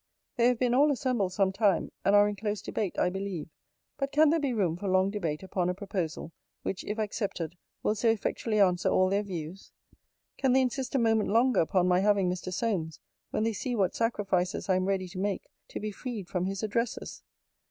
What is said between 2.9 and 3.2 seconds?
I